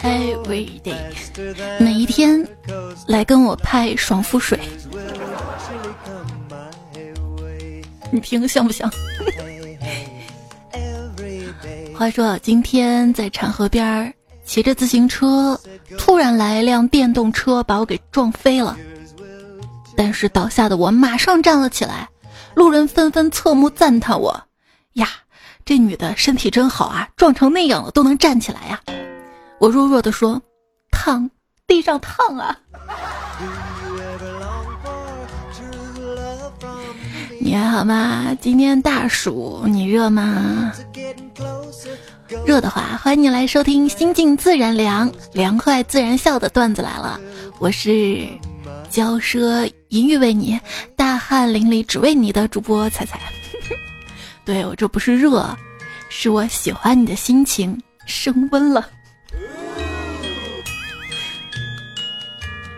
[0.00, 0.96] Every day，
[1.78, 2.46] 每一天
[3.06, 4.58] 来跟我拍爽肤水，
[8.10, 8.90] 你听像不像？
[11.94, 14.12] 话说今天在长河边儿
[14.44, 15.58] 骑着自行车，
[15.98, 18.76] 突然来一辆电动车把我给撞飞了，
[19.96, 22.08] 但是倒下的我马上站了起来，
[22.54, 24.44] 路人纷纷侧目赞叹我。
[24.94, 25.08] 呀。
[25.66, 28.80] 这女的身体真好啊，撞成那样了都能站起来呀！
[29.58, 30.40] 我弱弱的说
[30.92, 31.28] ：“烫，
[31.66, 32.56] 地上烫啊！”
[37.40, 38.26] 你还好吗？
[38.40, 40.72] 今天大暑，你热吗？
[42.44, 47.20] 热的话，欢迎你来收听《心静自然凉，凉快自然笑》的段子来了。
[47.58, 48.28] 我是
[48.88, 50.60] 骄奢淫欲为你，
[50.94, 53.18] 大汗淋漓只为你的主播彩彩。
[54.46, 55.44] 对我这不是热，
[56.08, 58.88] 是我喜欢你的心情升温了。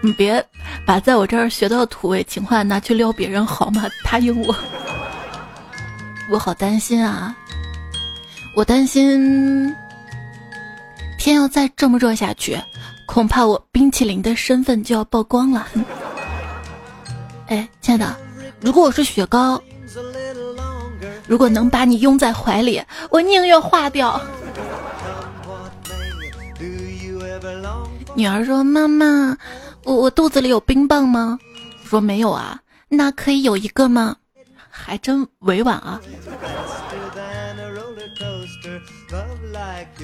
[0.01, 0.43] 你别
[0.87, 3.85] 把在我这儿学到的土味情话拿去撩别人好吗？
[4.03, 4.57] 答应我，
[6.31, 7.37] 我好担心啊！
[8.57, 9.75] 我担心
[11.19, 12.59] 天要再这么热下去，
[13.07, 15.69] 恐怕我冰淇淋的身份就要曝光了。
[17.49, 18.17] 哎，亲爱的，
[18.61, 19.63] 如果我是雪糕。
[21.29, 24.21] 如果能把你拥在怀里，我宁愿化掉。
[28.15, 29.37] 女儿说：“妈妈，
[29.85, 31.39] 我我肚子里有冰棒吗？”
[31.85, 34.17] 说：“没有啊。”那可以有一个吗？
[34.71, 36.01] 还真委婉啊。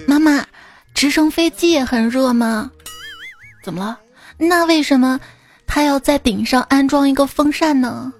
[0.06, 0.44] 妈妈，
[0.92, 2.70] 直升飞机也很热吗？
[3.64, 3.98] 怎么了？
[4.36, 5.18] 那为什么
[5.66, 8.12] 他要在顶上安装一个风扇呢？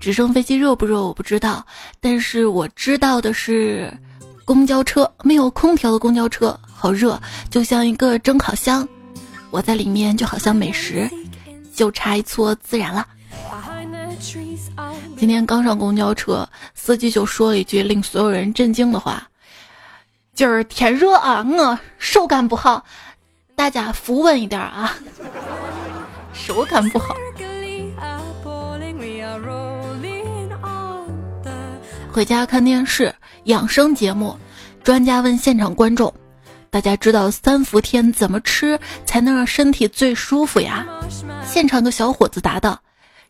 [0.00, 1.64] 直升飞机热不热我不知道，
[2.00, 3.92] 但是我知道的是，
[4.44, 7.20] 公交车没有空调的公交车好热，
[7.50, 8.88] 就像一个蒸烤箱，
[9.50, 11.10] 我在里面就好像美食，
[11.74, 13.06] 就差一撮孜然了。
[15.16, 19.28] 今天刚上公交车，司机就说了一句令所有人震惊的话
[20.32, 22.84] ：“今儿天热啊，我手感不好，
[23.56, 24.94] 大家扶稳一点啊，
[26.32, 27.16] 手感不好。”
[32.18, 33.14] 回家看电视，
[33.44, 34.36] 养生节目，
[34.82, 36.12] 专家问现场观众
[36.68, 40.84] ：“大家知道三伏天怎么吃才能让身体最舒服呀？”
[41.46, 42.80] 现场的小伙子答道：“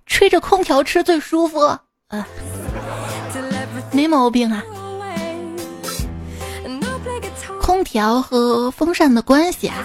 [0.09, 1.59] 吹着空调吃最舒服。”
[2.09, 2.25] 呃，
[3.93, 4.65] 没毛病啊。
[7.60, 9.84] 空调和风扇的关系啊，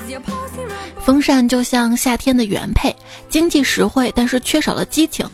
[1.01, 2.95] 风扇就像夏天的原配，
[3.29, 5.29] 经济实惠，但是缺少了激情。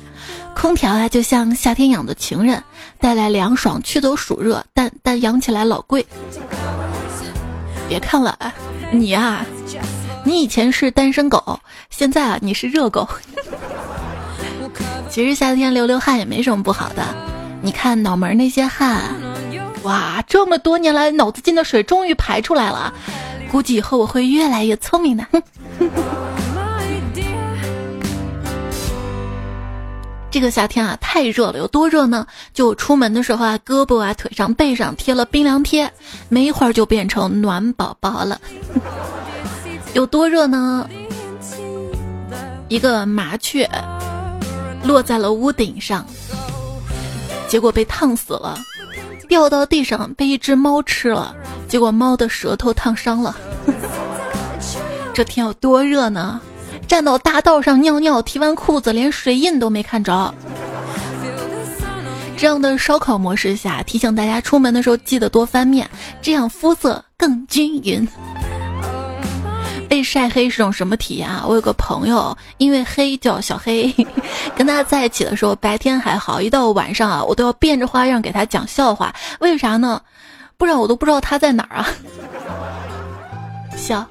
[0.55, 2.61] 空调啊，就像夏天养的情人，
[2.99, 6.05] 带来凉爽，驱走暑热，但但养起来老贵。
[7.87, 8.53] 别看了啊，
[8.91, 9.45] 你呀，
[10.23, 11.59] 你以前是单身狗，
[11.89, 13.07] 现在啊，你是热狗。
[15.09, 17.03] 其实夏天流流汗也没什么不好的，
[17.61, 19.01] 你看脑门那些汗，
[19.83, 22.93] 哇，这么多年来脑子进的水终于排出来了，
[23.49, 25.25] 估计以后我会越来越聪明的。
[25.31, 25.41] 哼
[30.31, 32.25] 这个夏天啊，太热了，有多热呢？
[32.53, 35.91] 就出门的时候啊，胳膊啊、腿上、背上贴了冰凉贴，
[36.29, 38.39] 没一会儿就变成暖宝宝了。
[39.93, 40.87] 有多热呢？
[42.67, 43.67] 一个麻雀
[44.83, 46.05] 落在了屋顶上，
[47.47, 48.55] 结果被烫死了；
[49.27, 51.35] 掉到地上被一只猫吃了，
[51.67, 53.35] 结果猫的舌头烫伤了。
[55.11, 56.39] 这天有多热呢？
[56.89, 60.33] 站到大道上尿尿，提完裤子连水印都没看着。
[62.35, 65.87] 这样的烧烤模式下，提醒大家出门的时候记得多翻面，
[66.19, 68.07] 这样肤色更均匀。
[69.87, 71.45] 被晒黑是种什么体验啊？
[71.47, 73.93] 我有个朋友，因为黑叫小黑，
[74.57, 79.13] 跟他在一起的时候白天还好，一到晚上啊，我都要变着花样给他讲笑话。
[79.39, 80.01] 为啥呢？
[80.57, 81.87] 不然我都不知道他在哪儿啊。
[83.77, 84.03] 笑。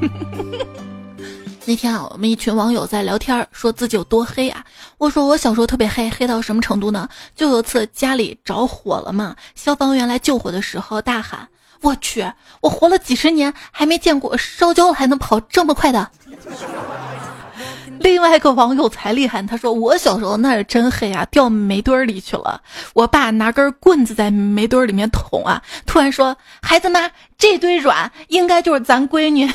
[1.68, 4.64] 那天啊，我们一群网友在聊天，说自己有多黑啊。
[4.98, 7.08] 我说我小时候特别黑，黑到什么程度呢？
[7.34, 11.48] 就有次家里着火了嘛，消防员来救火的时候大喊
[11.82, 12.24] ：“我去，
[12.60, 16.08] 我活了几十年还没见过烧焦了还能跑这么快的。”
[17.98, 22.62] 另外一个网友才厉害，他说我小时候那是真黑啊，掉煤堆里去了。
[22.94, 29.50] 我爸拿根棍子在煤堆里面捅啊，突然说：“孩子妈，这堆软应该就是咱闺女。”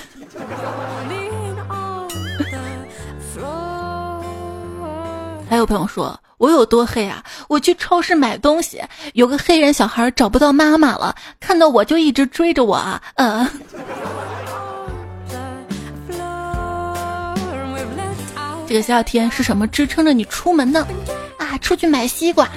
[5.51, 7.21] 还有朋友说，我有多黑啊？
[7.50, 8.81] 我去超市买东西，
[9.15, 13.45] 有个黑人小孩找不到妈妈了，看到我就一直追着我啊，嗯。
[18.65, 20.88] 这个夏天是什么支撑着你出门呢？
[21.38, 22.47] 啊，出去买西瓜。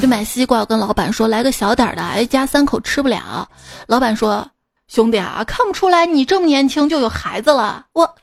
[0.00, 3.46] 去买西瓜，我跟老板说来个小点的，一家三口吃不了。
[3.86, 4.48] 老板说
[4.88, 8.14] ：“兄弟啊，看不出来你这么年轻就有孩子了。”我，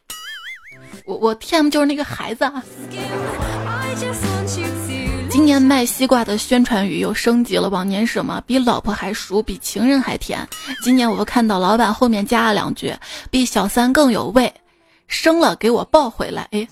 [1.09, 2.63] 我我 T.M 就是那个孩子啊。
[5.27, 10.47] 今年卖西瓜的宣传语又升级了，往年什么比老婆还熟，比情人还甜。
[10.83, 12.94] 今年我看到老板后面加了两句，
[13.31, 14.53] 比小三更有味。
[15.07, 16.67] 生了给我抱回来，哎，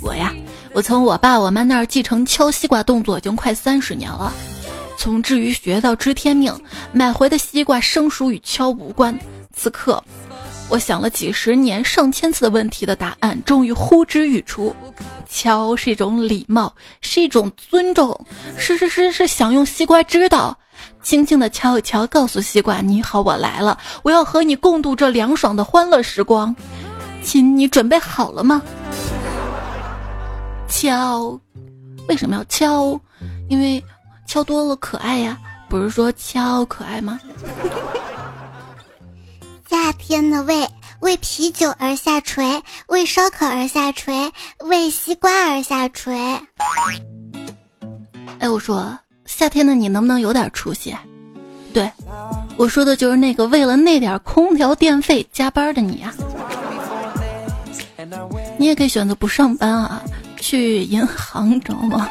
[0.00, 0.32] 我呀，
[0.72, 4.32] 我从我爸我妈那儿继承敲西瓜动作已经快三十年了，
[4.96, 6.54] 从至于学到知天命，
[6.92, 9.18] 买回的西瓜生熟与敲无关。
[9.52, 10.00] 此刻，
[10.70, 14.74] 我想了几十年、上千次的问题的答案，终于呼之欲出：
[15.28, 18.26] 敲是一种礼貌，是一种尊重，
[18.56, 20.56] 是是是是想用西瓜知道。
[21.02, 26.54] 轻轻的敲一敲，告诉西瓜：“你好，我来了，我要和你共度这凉爽的欢乐时光。”
[27.24, 28.62] 亲，你准备好了吗？
[30.68, 31.38] 敲，
[32.08, 33.00] 为什么要敲？
[33.48, 33.82] 因为
[34.26, 35.38] 敲多了可爱呀，
[35.68, 37.18] 不是说敲可爱吗？
[39.68, 40.66] 夏天的胃
[41.00, 46.16] 为啤酒而下垂，为烧烤而下垂，为西瓜而下垂。
[48.38, 48.98] 哎，我说。
[49.26, 50.96] 夏天的你能不能有点出息？
[51.74, 51.92] 对，
[52.56, 56.14] 我说的就是那个为了那点空调电费加班的你啊！
[58.56, 60.02] 你也可以选择不上班啊，
[60.40, 62.08] 去银行，知道吗？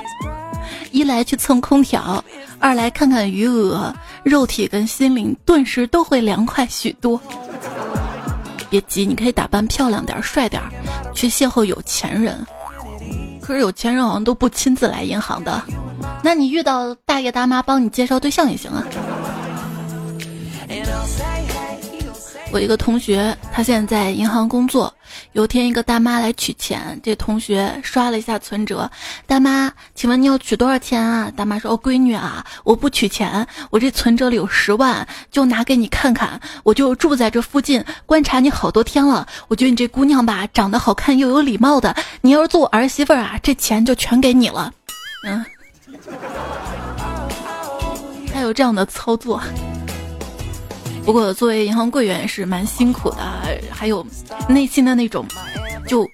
[0.92, 2.24] 一来去蹭空调，
[2.60, 3.92] 二来看看余额，
[4.24, 7.20] 肉体跟心灵顿时都会凉快许多。
[8.70, 10.62] 别急，你可以打扮漂亮点、帅点，
[11.14, 12.46] 去邂逅有钱人。
[13.42, 15.62] 可是有钱人好像都不亲自来银行的。
[16.22, 18.84] 那你遇到大爷大妈帮你介绍对象也行啊。
[22.50, 24.94] 我一个同学，他现在在银行工作。
[25.34, 28.90] 有天，一个大妈来取钱，这同学刷了一下存折。
[29.26, 31.32] 大妈，请问你要取多少钱啊？
[31.36, 36.40] 大妈说：“哦，闺女啊，我不取钱，我这存折里有十万，就拿给你看看。
[36.64, 39.28] 我就住在这附近，观察你好多天了。
[39.50, 41.96] 我觉得你这姑娘吧，长得好看又有礼貌的。
[42.22, 44.72] 你要是做我儿媳妇儿啊，这钱就全给你了。”
[45.28, 45.46] 嗯。
[48.34, 49.42] 还有这样的操作，
[51.08, 53.18] 不过作为银行柜员也是蛮辛苦的，
[53.72, 54.06] 还有
[54.50, 55.26] 内心的那种，
[55.88, 56.06] 就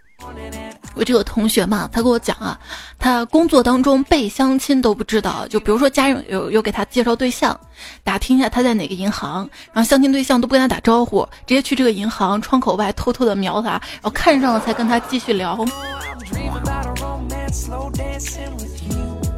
[0.94, 2.60] 我这个同学嘛，他跟我讲啊，
[3.00, 7.60] 他工作当中被相亲都不知道，就比如说家人有有给他介绍对象，
[8.04, 15.58] 打听一下他在哪个银行，然后相亲对象都不跟他打招呼，直接去这个银行窗口外偷偷的瞄他，然后看上了才跟他继续聊。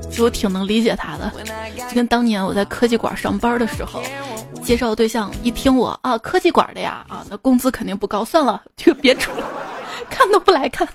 [0.10, 1.32] 其实我挺能理解他的，
[1.90, 4.02] 就跟当年我在科技馆上班的时候，
[4.64, 9.46] 介绍对象一听我啊科技馆的呀啊，那工资肯定不高，算了， 就别处了，
[10.10, 10.88] 看都不来看。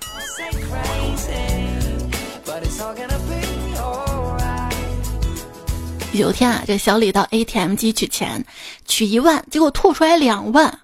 [6.13, 8.43] 有天啊，这小李到 ATM 机取钱，
[8.85, 10.79] 取一万，结果吐出来两万。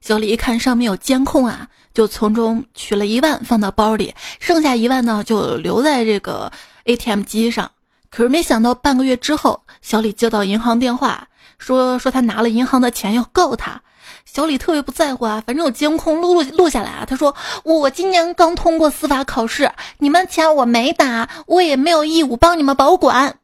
[0.00, 6.52] 小李一看上面有监控啊，就从中取了一万放到包里，剩下一万呢就留在这个
[6.84, 7.68] ATM 机上。
[8.08, 11.27] 可是没想到，半个月之后，小李接到银行电话，
[11.58, 13.82] 说说他拿了银行的钱要告他。
[14.24, 17.04] 小李特别不在乎啊，反正有监控录录录下来啊。
[17.06, 17.34] 他说
[17.64, 23.38] ：“我我今年刚通过司法考试，你们钱我没打，我也没有义务帮你们保管。”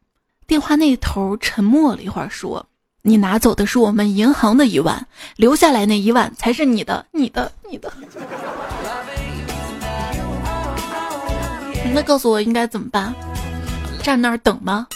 [0.47, 2.67] 电话那头沉默了一会儿，说
[3.01, 5.07] ：“你拿走的是我们银行的一万，
[5.37, 7.91] 留下来那一万才是你的，你的，你的。”
[11.95, 13.15] 那告诉我应该怎么办？
[14.03, 14.87] 站那儿等吗？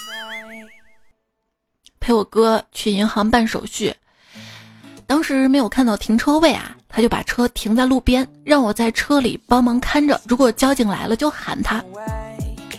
[2.08, 3.94] 陪我哥去银行办手续，
[5.06, 10.18] 当时没有看到停车位啊，他就把车停在路边，让我在车里帮忙看着。
[10.26, 11.84] 如果交警来了就喊他。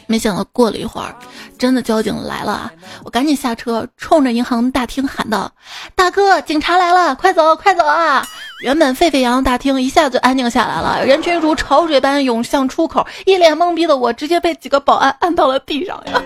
[0.07, 1.15] 没想到过了一会儿，
[1.59, 2.71] 真的交警来了啊，
[3.03, 5.51] 我赶紧下车，冲着银行大厅喊道
[5.93, 8.25] ：“大哥，警察来了，快走快走啊！”
[8.65, 16.19] 原本沸沸扬扬大厅一下子安静下来了，人群如潮水般涌向出口，一脸懵逼的我直接被几个保安按到了地上呀！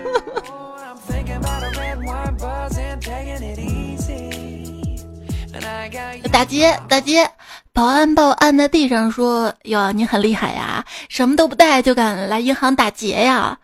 [6.34, 6.76] 打劫！
[6.88, 7.30] 打劫，
[7.72, 13.56] 保安把我按在地上说：“哟，你很厉害呀，什么都不带就敢来银行打劫呀？”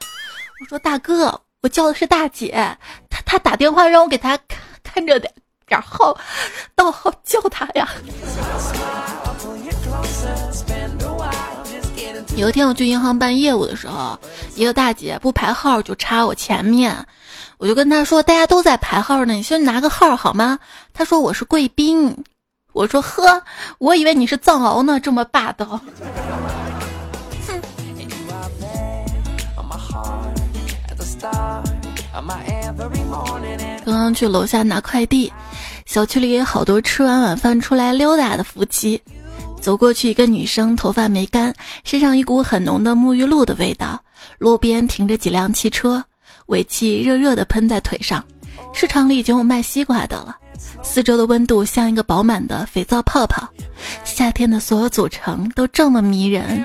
[0.62, 2.53] 我说大哥，我叫的是大姐，
[3.11, 4.39] 他他打电话让我给他
[4.85, 5.35] 看着点
[5.67, 6.17] 点号，
[6.77, 7.89] 盗号叫他呀。
[12.37, 14.17] 有一天我去银行办业务的时候，
[14.55, 16.97] 一个大姐不排号就插我前面，
[17.59, 20.57] 我就跟她说：“大家都在排号呢，你先拿个号好吗？”
[20.95, 22.17] 她说：“我是贵宾。”
[22.73, 23.43] 我说：“呵，
[23.79, 25.81] 我以为你是藏獒呢，这么霸道。”
[33.85, 35.33] 刚刚去楼下拿快递，
[35.85, 39.00] 小区里好多吃完晚饭出来溜达的夫妻。
[39.61, 44.00] 走过去，一个女生头发没干，身上一股很浓的沐浴露的味道。
[44.39, 46.03] 路边停着几辆汽车，
[46.47, 48.25] 尾气热热的喷在腿上。
[48.73, 50.37] 市场里已经有卖西瓜的了，
[50.83, 53.49] 四周的温度像一个饱满的肥皂泡泡。
[54.05, 56.64] 夏天的所有组成都这么迷人。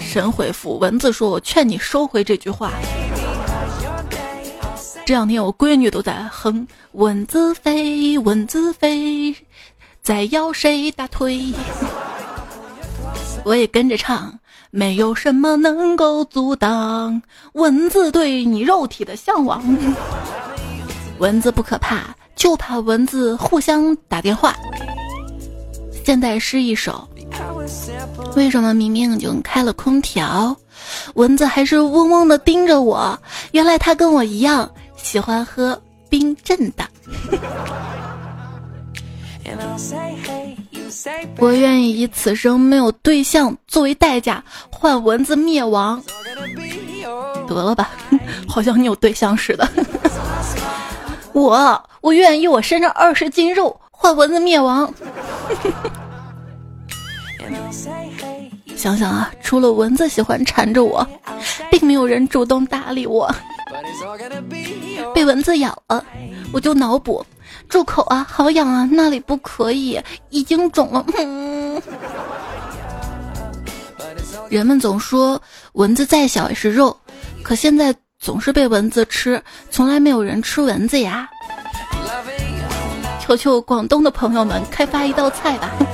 [0.00, 2.72] 神回复蚊子说：“我劝你收回这句话。”
[5.04, 9.34] 这两天我闺女都在哼：“蚊子飞，蚊子飞。”
[10.02, 11.52] 在咬谁大腿？
[13.44, 14.38] 我也跟着唱，
[14.70, 19.62] 没有什么能够阻挡蚊子对你肉体的向往。
[21.18, 24.54] 蚊子不可怕，就怕蚊子互相打电话。
[26.04, 27.06] 现代诗一首：
[28.36, 30.56] 为什么明明已经开了空调，
[31.14, 33.18] 蚊子还是嗡嗡的盯着我？
[33.52, 36.84] 原来它跟我一样喜欢喝冰镇的。
[41.38, 46.02] 我愿意以此生没有对象作为代价换蚊子灭亡。
[47.46, 47.90] 得了吧，
[48.48, 49.68] 好像你有对象似的。
[51.38, 54.92] 我我愿意我身上二十斤肉换蚊子灭亡。
[58.76, 61.06] 想想啊，除了蚊子喜欢缠着我，
[61.70, 63.32] 并没有人主动搭理我。
[65.14, 66.04] 被蚊子咬了，
[66.52, 67.24] 我就脑补。
[67.68, 68.26] 住口啊！
[68.28, 68.88] 好痒啊！
[68.90, 71.04] 那里不可以，已经肿了。
[74.48, 75.40] 人们总说
[75.72, 76.96] 蚊子再小也是肉，
[77.42, 81.28] 可现在总是被蚊子吃，从来没有人吃蚊子呀。
[83.20, 85.70] 求求广东的朋友们开发一道菜吧。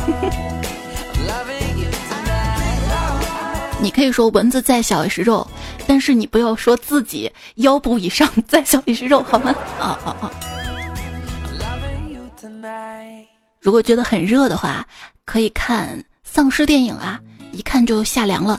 [3.81, 5.47] 你可以说蚊子再小也是肉，
[5.87, 9.55] 但是你不要说自己腰部以上再小也是肉，好吗？
[9.79, 10.31] 啊啊啊！
[13.61, 14.87] 如果觉得很热的话，
[15.27, 17.21] 可以看丧尸电影啊，
[17.53, 18.59] 一看就下凉了。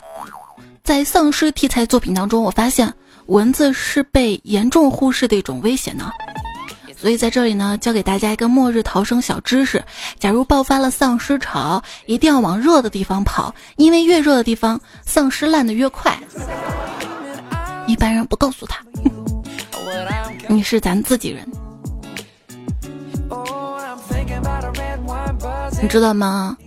[0.83, 2.93] 在丧尸题材作品当中，我发现
[3.27, 6.11] 蚊子是被严重忽视的一种危险呢。
[6.97, 9.83] 所以在这里呢，教给大家一个末日逃生小知识：
[10.17, 16.17] 假如爆发了丧尸潮，一定要往热的地方跑，因为越热的地方，丧尸烂的越快。
[17.85, 18.83] 一般人不告诉他，
[20.47, 21.47] 你是咱自己人。
[25.81, 26.57] 你知道吗？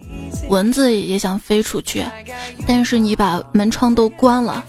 [0.48, 2.04] 蚊子也想飞出去，
[2.66, 4.64] 但是你把门窗都关了，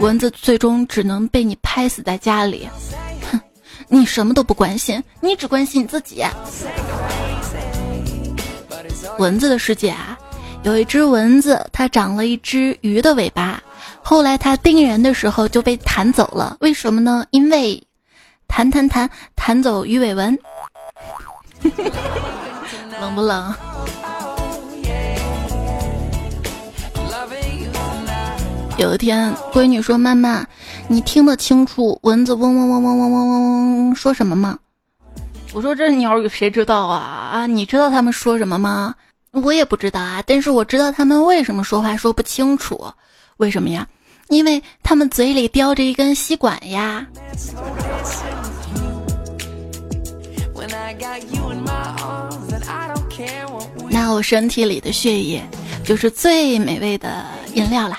[0.00, 2.66] 蚊子最终只能被你拍死在家里。
[3.30, 3.38] 哼，
[3.88, 6.24] 你什么都不关心，你只关心你自己。
[9.18, 10.18] 蚊子的世界啊，
[10.62, 13.62] 有一只蚊子，它长了一只鱼的尾巴，
[14.02, 16.56] 后来它叮人的时候就被弹走了。
[16.60, 17.26] 为什么呢？
[17.30, 17.82] 因为
[18.48, 20.38] 弹弹弹弹走鱼尾纹。
[23.00, 23.54] 冷不冷？
[28.80, 30.42] 有一天，闺女说：“妈妈，
[30.88, 34.58] 你听得清楚蚊子嗡嗡嗡嗡嗡嗡嗡嗡说什么吗？”
[35.52, 36.96] 我说：“这鸟语谁知道啊？
[37.30, 38.94] 啊，你知道他们说什么吗？
[39.32, 40.22] 我也不知道啊。
[40.26, 42.82] 但是我知道他们为什么说话说不清楚。
[43.36, 43.86] 为什么呀？
[44.28, 47.06] 因为他们嘴里叼着一根吸管呀。”
[53.90, 55.42] 那我身体里的血液
[55.84, 57.98] 就是最美味的饮料了。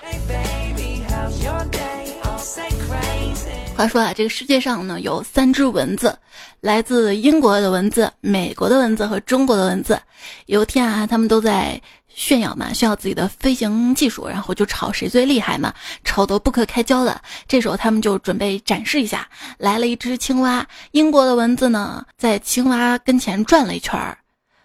[3.75, 6.16] 话说啊，这个世界上呢有三只蚊子，
[6.60, 10.00] 来自英国的蚊子、美国的蚊子和中国的蚊子。
[10.46, 15.74] 有一天啊，他们都在炫耀嘛，炫耀自己的飞行技术，然后就吵谁最厉害嘛，
[16.04, 17.20] 吵得不可开交的。
[17.48, 20.63] 这时候他们就准备展示一下，来了一只青蛙。
[20.92, 24.16] 英国的蚊子呢，在青蛙跟前转了一圈儿，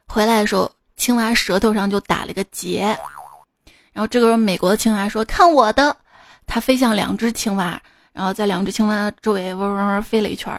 [0.07, 2.81] 回来的时候，青蛙舌头上就打了个结。
[3.95, 5.97] 然后这个时候，美国的青蛙说：“看我的！”
[6.47, 7.81] 它飞向两只青蛙。
[8.13, 10.59] 然后在两只青蛙周围嗡嗡嗡飞了一圈，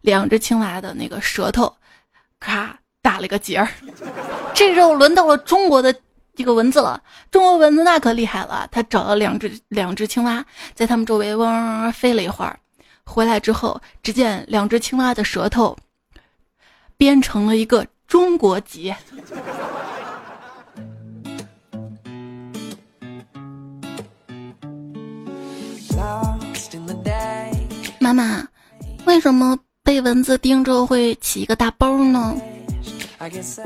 [0.00, 1.76] 两只青蛙的那个舌头，
[2.40, 3.68] 咔打了个结儿。
[4.54, 5.94] 这时候轮到了中国的
[6.34, 10.42] 这个蚊子了，中国蚊子那可厉害了，它找了两只两只青蛙，
[10.74, 12.58] 在它们周围嗡嗡嗡飞了一会儿，
[13.04, 15.76] 回来之后，只见两只青蛙的舌头
[16.96, 18.96] 编成了一个中国结。
[28.08, 28.48] 妈妈，
[29.04, 32.34] 为什么被蚊子叮之后会起一个大包呢？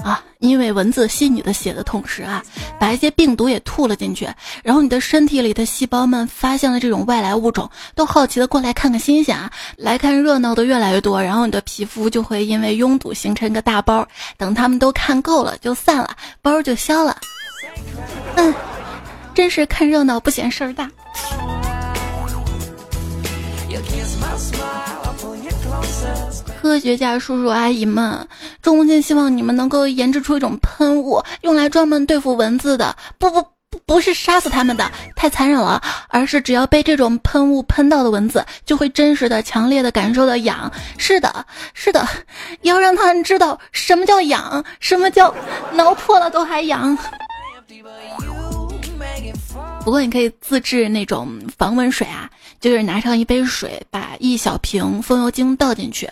[0.03, 2.43] 啊，因为蚊子吸你的血的同时啊，
[2.81, 4.27] 把一些病毒也吐了进去，
[4.65, 14.07] 然后你的身体里的细胞们发现了这种外来物种，都好奇的过来看看新鲜啊，来看热闹的越来越多，然后你的皮肤就会因为拥堵形成一个大包，
[14.37, 17.17] 等他们都看够了就散了，包就消了。
[18.37, 18.53] 嗯，
[19.35, 20.91] 真是看热闹不嫌事儿大。
[26.61, 28.27] 科学家叔叔阿姨们，
[28.63, 32.95] 衷心希望你们能够研制出一种喷雾，用来专门对付蚊子的。
[33.19, 35.81] 不不不，不是杀死他们的，太残忍了。
[36.09, 40.71] 而是只要被这种喷雾喷到的蚊子，就会真实的、强烈的感受到痒。
[40.99, 42.07] 是的，是的，
[42.63, 45.35] 要让他们知道什么叫痒，什么叫
[45.73, 46.97] 挠破了都还痒。
[49.85, 56.09] 不过你可以自制那种防蚊水啊，就是拿上一杯水，把一小瓶风油精倒进去。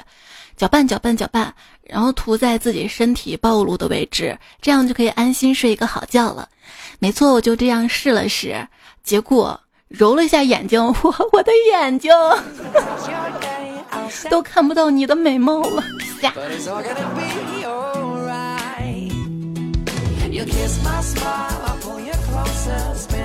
[0.57, 6.49] 搅拌搅拌搅拌，然后涂在自己身体暴露的位置，这样就可以安心睡一个好觉了。
[6.99, 8.69] 没错，我就这样试了试，
[9.03, 9.59] 结果
[9.89, 12.13] 揉了一下眼睛，我我的眼睛
[14.29, 15.83] 都看不到你的美貌了。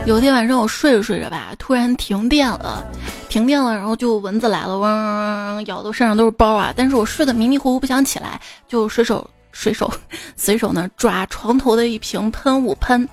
[0.05, 2.85] 有天晚上我睡着睡着吧，突然停电了，
[3.27, 6.71] 停电了，然后就蚊子来了，嗡嗡嗡，咬的身上都是包啊！
[6.75, 9.91] 但是我睡得迷迷糊糊不想起来，就随手随手
[10.37, 13.09] 随手呢抓床头的一瓶喷雾喷，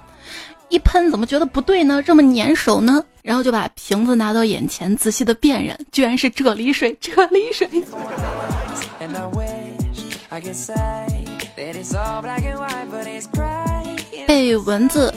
[0.68, 2.02] 一喷怎么觉得不对呢？
[2.02, 3.02] 这么粘手呢？
[3.22, 7.68] 然后就把瓶子拿到眼前仔细的辨认，居然是啫喱水，啫喱水。
[14.26, 15.12] 被蚊子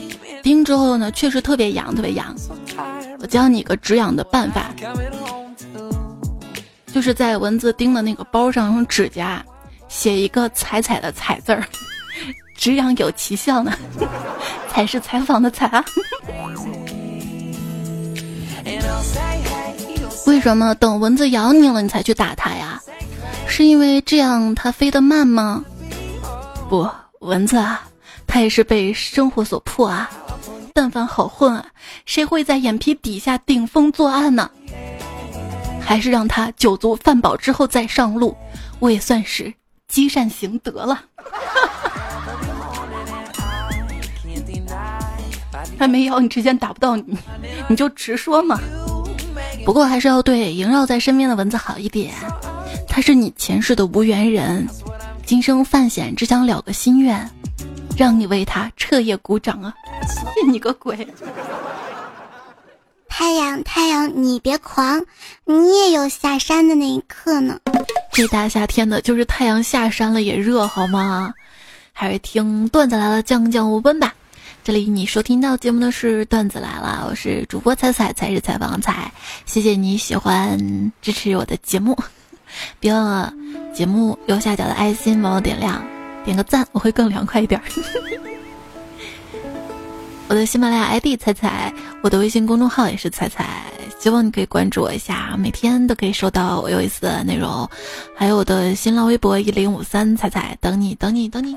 [0.46, 2.36] 叮之后呢，确实特别痒，特别痒。
[3.20, 4.70] 我教你个止痒的办法，
[6.94, 9.44] 就是在蚊子叮的那个包上用指甲
[9.88, 11.66] 写一个“踩踩”的“踩”字儿，
[12.56, 13.74] 止痒有奇效呢。
[14.70, 15.84] 采是采访的采啊。
[20.28, 22.80] 为什么等蚊子咬你了你才去打它呀？
[23.48, 25.66] 是因为这样它飞得慢吗？
[26.70, 26.88] 不，
[27.22, 27.82] 蚊子啊。
[28.28, 30.10] 它也是被生活所迫啊！
[30.78, 31.66] 但凡好混啊，
[32.06, 34.52] 谁会在眼皮底下顶风作案呢？
[35.80, 38.36] 还是让他酒足饭饱之后再上路，
[38.80, 39.54] 我也算是
[39.88, 41.02] 积善行德了。
[45.80, 47.18] 还没咬你之前打不到你，
[47.70, 48.60] 你就直说嘛。
[49.64, 52.14] 不过还是要对萦绕在身边的蚊子好一点，
[52.86, 54.68] 他是你前世的无缘人，
[55.26, 57.32] 今生犯险只想了个心愿。
[57.98, 59.74] 让你为他彻夜鼓掌啊！
[60.34, 61.08] 信 你个鬼！
[63.08, 65.02] 太阳，太阳，你别狂，
[65.46, 67.60] 你也有下山的那一刻呢。
[68.12, 71.34] 这大夏天的，就是太阳下山了也热，好吗？
[71.94, 74.14] 还是听段子来了，降降温吧。
[74.66, 79.14] 这里你收听到节目的是段子来了，我是主播彩彩，才是采访彩。
[79.46, 81.98] 谢谢你喜欢支持我的节目，
[82.82, 83.34] 别忘了
[83.74, 85.95] 节目右下角的爱心帮我点亮。
[86.26, 87.62] 点个赞，我会更凉快一点。
[90.28, 93.62] 我的喜马拉雅 ID 彩彩，我的微信公众号也是彩彩，
[94.00, 97.70] 希望你可以关注我一下，每天都可以收到我有意思的内容。
[98.16, 101.56] 还有我的新浪微博一零五三彩彩，等你等你等你。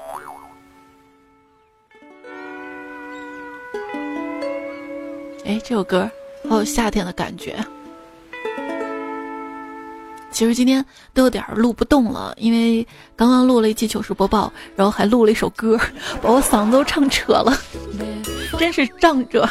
[5.46, 6.10] 哎，这首歌
[6.46, 7.56] 好有夏天的感觉。
[10.38, 15.76] 其实今天都有点录不动了，因为刚刚录了一期糗事播报，然后还录了一首歌，
[16.22, 17.58] 把我嗓子都唱扯了，
[18.56, 19.50] 真是仗着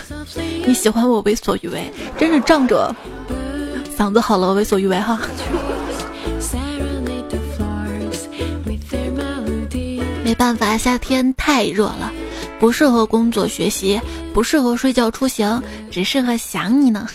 [0.66, 2.96] 你喜欢我为所欲为，真是仗着
[3.98, 5.20] 嗓子好了为所欲为哈。
[10.24, 12.14] 没办法，夏天太热了，
[12.62, 14.00] 不适合工作学习，
[14.34, 17.10] 不适合睡觉出行，只适合想你呢。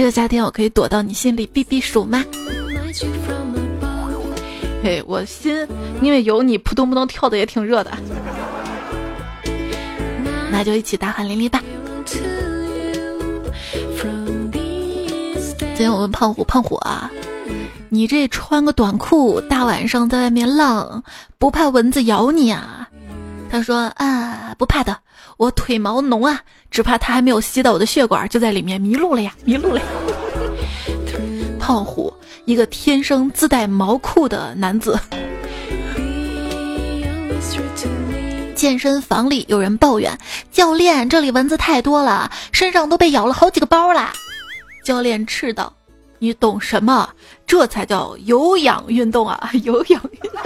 [0.00, 2.24] 这个夏天我可以躲到你心里避避暑吗？
[4.82, 5.68] 嘿，我心
[6.00, 7.90] 因为有你扑通扑通跳的也挺热的，
[10.50, 11.62] 那就一起大汗淋漓吧。
[15.60, 17.10] 今天我问胖虎，胖虎啊，
[17.90, 21.04] 你这穿个短裤，大晚上在外面浪，
[21.36, 22.88] 不怕蚊子咬你啊？
[23.50, 24.96] 他说啊，不怕的，
[25.40, 26.38] 我腿毛浓啊，
[26.70, 29.80] 只怕他还没有吸到我的血管，就在里面迷路了呀，迷路了。
[31.58, 32.12] 胖虎，
[32.44, 35.00] 一个天生自带毛裤的男子。
[38.54, 40.14] 健身房里有人抱怨，
[40.52, 44.12] 教练，这里蚊子太多了，身上都被咬了好几个包了。
[44.84, 45.72] 教练斥道
[46.20, 47.08] ：“你懂什么？
[47.46, 49.50] 这才叫有氧运动啊！
[49.64, 50.42] 有氧运动，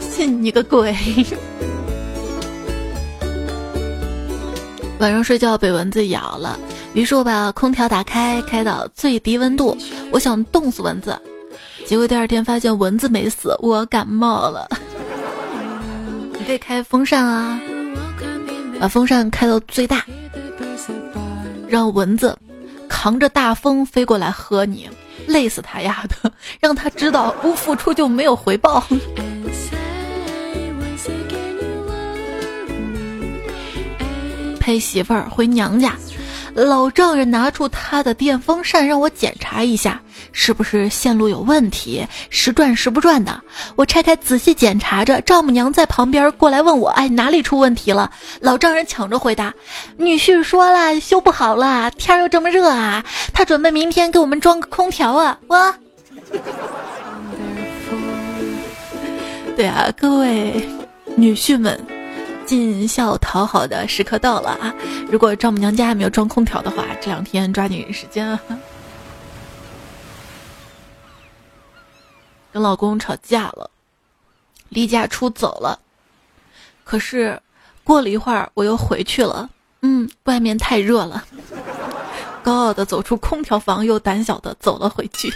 [0.10, 0.92] 信你个鬼！
[5.02, 6.56] 晚上睡觉被蚊子咬了，
[6.94, 9.76] 于是我把空调打开，开到最低温度，
[10.12, 11.20] 我想冻死蚊子。
[11.84, 14.68] 结果第二天发现蚊子没死，我感冒了。
[16.38, 17.60] 你可以开风扇啊，
[18.78, 20.04] 把风扇开到最大，
[21.66, 22.38] 让蚊子
[22.88, 24.88] 扛着大风飞过来喝你，
[25.26, 26.30] 累死他丫的！
[26.60, 28.84] 让他知道不付出就没有回报。
[34.72, 35.92] 陪媳妇儿回娘家，
[36.54, 40.00] 老丈人拿出他的电风扇让我检查一下，
[40.32, 43.38] 是不是线路有问题，时转时不转的。
[43.76, 49.52] 我拆开仔细检查着，丈母娘在旁边过来问我：“哎，哪里出问题了？”老丈人抢着回答
[49.98, 53.04] ：“女婿说了，修不好了，天又这么热啊，
[53.34, 55.74] 他准备明天给我们装个空调啊。”我，
[59.54, 60.66] 对啊，各位
[61.14, 61.78] 女婿们。
[62.52, 64.74] 尽孝讨好的时刻到了啊！
[65.10, 68.38] 如果丈母娘家还没有装空调的话，这两天抓紧时间啊。
[72.52, 73.70] 跟老公吵架了，
[74.68, 75.78] 离家出走了，
[76.84, 77.40] 可是
[77.82, 79.48] 过了一会儿我又回去了。
[79.80, 81.24] 嗯，外面太热了，
[82.42, 85.32] 高傲的走出空调房，又胆小的走了回去。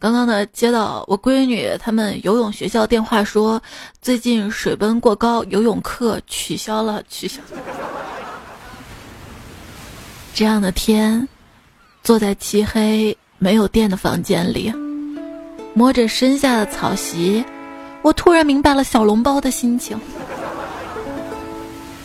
[0.00, 3.60] 刚刚呢，接到我闺女他们游泳学校电话说，
[4.00, 7.40] 最近水温过高，游泳课取消了，取消。
[10.32, 11.28] 这样的天，
[12.04, 14.72] 坐在漆黑没有电的房间里，
[15.74, 17.44] 摸着身下的草席，
[18.02, 19.98] 我突然明白了小笼包的心情。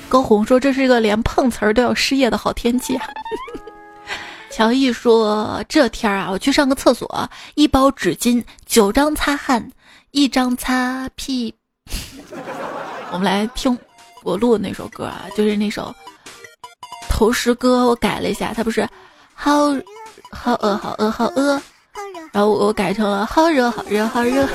[0.10, 3.06] 高红说：“这是一个连碰瓷儿都要失业的好天气啊。”
[4.56, 9.68] 乔毅说：“这天儿啊，我去上个厕所，一包纸巾，九张擦汗，
[10.12, 11.52] 一张擦屁。
[13.12, 13.76] 我们来听
[14.22, 15.92] 我录的那首歌啊，就是那首
[17.10, 18.88] 投石歌，我改了一下，它不是
[19.34, 19.74] 好
[20.30, 21.60] 好饿好饿好饿，
[22.32, 24.48] 然后我改成了好热好热好热，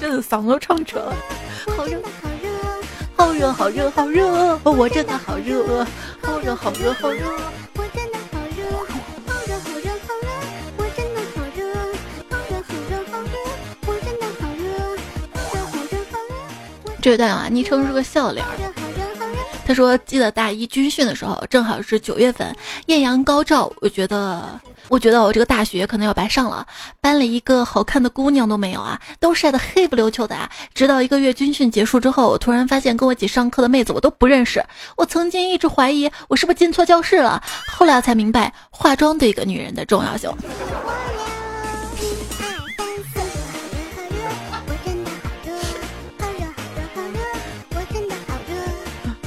[0.00, 1.14] 真的嗓子都唱扯了，
[1.76, 2.02] 好热。”
[3.18, 4.58] 好热，好热，好热！
[4.64, 5.86] 我真的好热，
[6.26, 7.24] 好热，好热，好热！
[7.76, 8.98] 我真的好热，好
[9.46, 10.28] 热，好热，好热！
[10.76, 11.62] 我真的好热，
[12.28, 13.38] 好热，好热，好热！
[13.86, 14.66] 我真的好热，
[15.32, 16.98] 好热，好热，好热！
[17.00, 18.44] 这段啊，昵称是个笑脸。
[19.66, 22.54] 他说：“记得大一军训的时候，正好是九月份，
[22.86, 23.70] 艳阳高照。
[23.80, 26.64] 我觉得，我觉得我这个大学可能要白上了，
[27.00, 30.48] 班里一个好看的姑娘都没有啊，都晒得黑不溜秋的啊。
[30.72, 34.64] 直到一个月军训结束之后，我突然发现跟我一起上课的妹子我都不认识。
[34.96, 37.42] 我曾经一直怀疑我是不是进错教室了，
[37.76, 40.32] 后来我才明白化妆对一个女人的重要性。”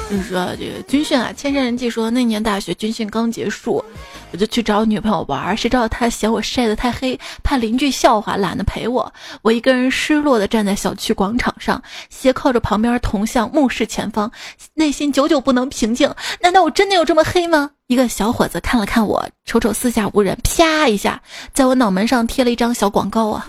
[0.10, 3.84] 就是说这个军训啊，千山人迹说那年大学军训刚结束，
[4.32, 9.14] 我就去找女朋友玩，谁知道她嫌我晒得太黑，怕邻居笑话，懒得陪我。
[9.44, 14.32] 我一个人失落的站在小区广场上，斜靠着旁边铜像，目视前方，
[14.74, 16.12] 内心久久不能平静。
[16.42, 17.70] 难道我真的有这么黑吗？
[17.86, 21.22] 一个小伙子看了看我，瞅瞅四下无人，啪一下，
[21.54, 23.48] 在我脑门上贴了一张小广告啊。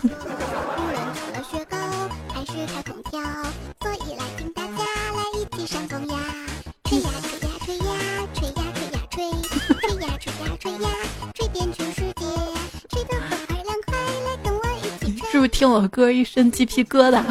[15.40, 17.22] 不是听我歌一身鸡皮疙瘩？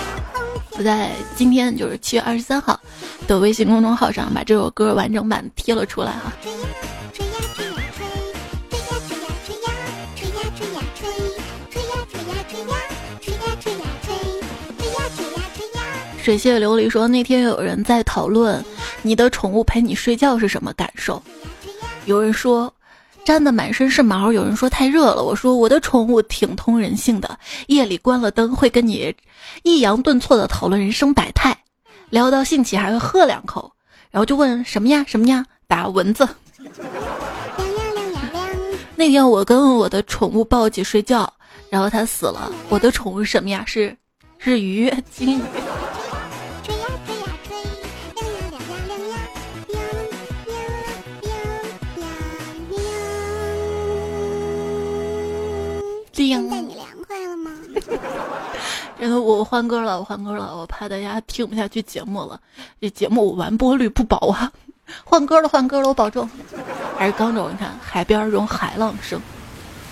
[0.72, 2.80] 我在今天就是七月二十三号
[3.26, 6.32] 的微信公众号上把这首歌完整版贴了出来哈。
[16.22, 18.64] 水榭琉璃说，那天有人在讨论
[19.02, 21.22] 你的宠物陪你睡觉是什么感受，
[22.06, 22.72] 有人说。
[23.24, 25.22] 粘的满身是毛，有人说太热了。
[25.22, 29.14] 我说我的宠物挺通人性的，夜里关了灯会跟你
[29.62, 31.56] 抑扬顿挫的讨论人生百态，
[32.10, 33.70] 聊到兴起还会喝两口，
[34.10, 35.46] 然后就问什么呀什么呀？
[35.68, 36.28] 打蚊子。
[38.96, 41.32] 那天我跟我的宠物抱起睡觉，
[41.70, 42.52] 然后它死了。
[42.68, 43.64] 我的宠物什么呀？
[43.66, 43.96] 是
[44.38, 45.42] 是鱼，金鱼。
[56.12, 57.50] 现在你凉快了吗？
[58.98, 62.40] 然后我换歌了，我换歌了，我怕大家听不下去节目了。
[62.80, 64.52] 这节目完播率不保啊！
[65.04, 66.28] 换歌了，换歌了，我保重。
[66.98, 69.20] 还是刚走，你看海边这种海浪声，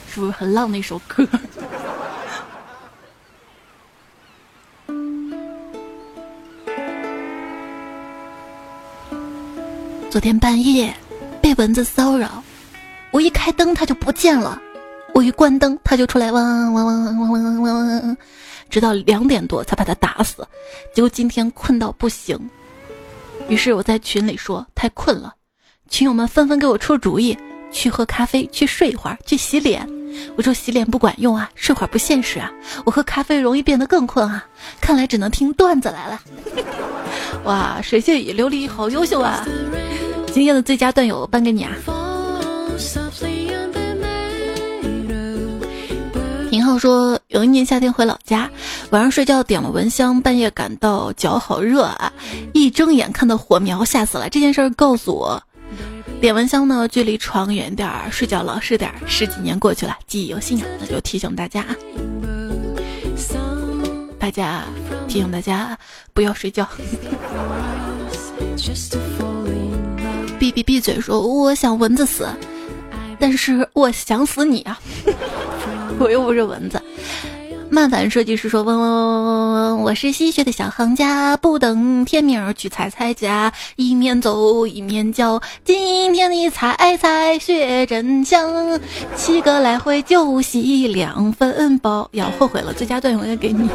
[0.09, 1.27] 是不是很浪的一首歌？
[10.11, 10.95] 昨天半夜
[11.41, 12.43] 被蚊子骚扰，
[13.11, 14.61] 我一开灯它就不见了，
[15.15, 18.17] 我一关灯它就出来汪汪汪汪汪汪汪，
[18.69, 20.47] 直到两点多才把它打死。
[20.95, 22.39] 结果今天困到不行，
[23.49, 25.35] 于是我在群里说太困了，
[25.89, 27.37] 群友们纷纷给我出主意，
[27.71, 29.87] 去喝咖啡，去睡一会儿，去洗脸。
[30.37, 32.51] 我说洗脸不管用啊，睡会儿不现实啊，
[32.85, 34.45] 我喝咖啡容易变得更困啊，
[34.81, 36.21] 看来只能听段子来了。
[37.45, 39.47] 哇，水榭雨琉璃好优秀啊！
[40.33, 41.73] 今天的最佳段友颁给你啊！
[46.71, 48.49] 浩说，有一年夏天回老家，
[48.91, 52.13] 晚上睡觉点了蚊香，半夜感到脚好热啊，
[52.55, 54.29] 一睁眼看到火苗，吓死了。
[54.31, 55.43] 这件事儿告诉我，
[56.21, 58.95] 点蚊香呢，距离床远点儿，睡觉老实点儿。
[59.05, 61.75] 十几年过去了，记忆犹新啊，那就提醒大家啊，
[64.17, 64.63] 大家
[65.09, 65.77] 提醒大家
[66.15, 66.65] 不要睡觉。
[70.39, 71.01] 闭闭闭嘴！
[71.01, 72.29] 说我想蚊子死，
[73.19, 74.81] 但是我想死你啊！
[76.01, 76.81] 我又不是蚊子。
[77.73, 88.81] 漫反设计师说：嗡嗡嗡嗡嗡嗡，我是吸血的小行家，不等天明去采采家，一面走一面叫，今天的采采血真香，
[89.15, 92.09] 七个来回就洗两分包。
[92.13, 93.69] 要后悔了，最佳段永远给你，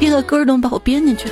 [0.00, 1.28] 编个歌都能把我编进去。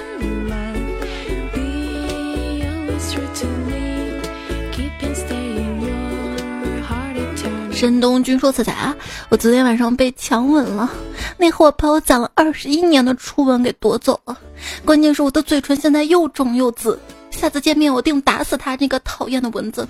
[7.76, 8.96] 申东君说：“彩彩啊，
[9.28, 10.90] 我昨天晚上被强吻了，
[11.36, 14.34] 那货把我攒了二十一年的初吻给夺走了。
[14.82, 16.98] 关键是我的嘴唇现在又肿又紫，
[17.30, 19.86] 下次见面我定打死他那个讨厌的蚊子。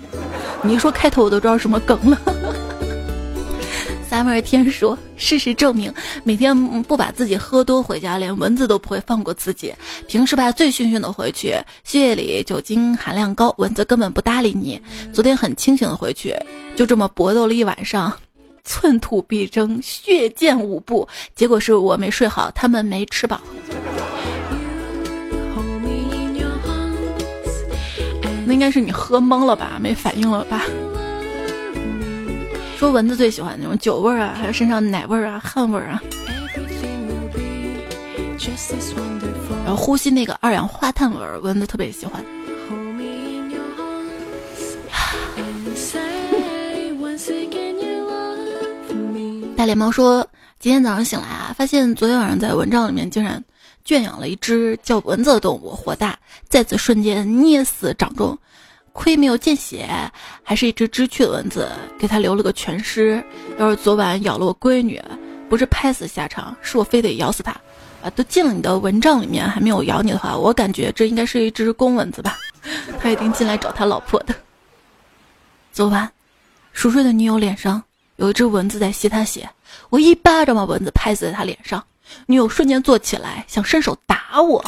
[0.63, 2.21] 你一说开头我都知道什么梗了。”
[4.09, 5.93] 三味天说：“事实证明，
[6.23, 9.75] 每天不把自己喝多回家，连蚊子都不会放过自己。
[10.07, 14.81] 平时吧，醉醺醺的回去，血液里酒精含量高，蚊子根本不搭理你。
[15.13, 16.35] 昨天很清醒的回去，
[16.77, 18.13] 就这么搏斗了一晚上，
[18.65, 21.07] 寸土必争，血溅五步。
[21.35, 23.41] 结果是我没睡好，他们没吃饱。
[28.47, 30.63] 那应该是你喝懵了吧，没反应了吧？”
[32.79, 36.03] 说蚊子最喜欢那种酒味儿啊，还有身上奶味儿啊、汗味儿啊，
[39.65, 42.23] 然后呼吸那个二氧化碳味儿，蚊子特别喜欢。
[49.57, 50.29] 大脸猫说，
[50.61, 53.43] 今天早上醒来啊，发现昨天晚上在蚊帐里面竟然
[53.87, 58.39] 圈养了一只叫蚊子的动物，火大，在此瞬间捏死掌中。
[58.97, 59.87] 亏没有见血，
[60.43, 63.23] 还是一只知趣的蚊子，给他留了个全尸。
[63.59, 65.01] 要是昨晚咬了我闺女，
[65.51, 67.53] 不是拍死下场，是我非得咬死他。
[68.03, 72.39] 啊，都进了你的蚊帐里面还没有咬你的话，我感觉这应该是一只公蚊子吧？
[72.99, 74.35] 他一定进来找他老婆的。
[75.73, 76.11] 昨晚，
[76.73, 77.83] 熟睡的女友脸上
[78.17, 79.49] 有一只蚊子在吸他血，
[79.91, 81.85] 我一巴掌把蚊子拍死在他脸上，
[82.27, 84.65] 女友瞬间坐起来想伸手打我。